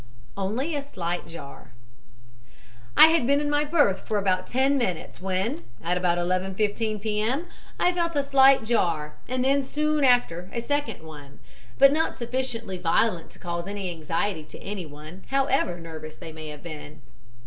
ONLY 0.35 0.75
A 0.75 0.81
SLIGHT 0.81 1.27
JAR 1.27 1.73
"I 2.97 3.09
had 3.09 3.27
been 3.27 3.39
in 3.39 3.51
my 3.51 3.63
berth 3.63 3.99
for 4.07 4.17
about 4.17 4.47
ten 4.47 4.75
minutes, 4.75 5.21
when, 5.21 5.61
at 5.83 5.95
about 5.95 6.17
11.15 6.17 6.99
P. 6.99 7.21
M., 7.21 7.45
I 7.79 7.93
felt 7.93 8.15
a 8.15 8.23
slight 8.23 8.63
jar, 8.63 9.13
and 9.27 9.45
then 9.45 9.61
soon 9.61 10.03
after 10.03 10.49
a 10.51 10.59
second 10.59 11.03
one, 11.05 11.37
but 11.77 11.93
not 11.93 12.17
sufficiently 12.17 12.79
violent 12.79 13.29
to 13.29 13.37
cause 13.37 13.67
any 13.67 13.91
anxiety 13.91 14.43
to 14.45 14.57
anyone, 14.63 15.23
however 15.27 15.79
nervous 15.79 16.15
they 16.15 16.31
may 16.31 16.47
have 16.47 16.63
been. 16.63 17.03